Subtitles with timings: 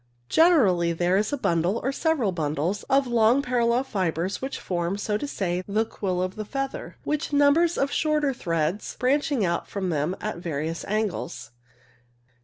[0.29, 5.15] Generally there is a bundle, or several bundles, of long parallel fibres, which form, so
[5.15, 8.97] to say, the quill of the feather, with numbers of shorter threads F 34 CIRRUS
[8.97, 11.51] branching out from them at various angles.